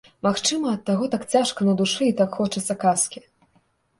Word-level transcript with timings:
Магчыма, 0.27 0.71
ад 0.77 0.79
таго 0.89 1.09
так 1.15 1.27
цяжка 1.35 1.67
на 1.67 1.75
душы 1.81 2.03
і 2.11 2.15
так 2.21 2.29
хочацца 2.39 2.79
казкі. 2.85 3.19